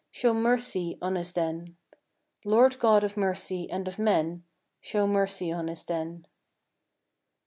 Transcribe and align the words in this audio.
Show 0.09 0.33
mercy 0.33 0.97
on 0.99 1.15
us 1.15 1.31
then; 1.31 1.77
Lord 2.43 2.79
God 2.79 3.03
of 3.03 3.15
Mercy 3.15 3.69
and 3.69 3.87
of 3.87 3.99
men, 3.99 4.43
Show 4.81 5.05
mercy 5.05 5.51
on 5.51 5.69
us 5.69 5.83
then. 5.83 6.25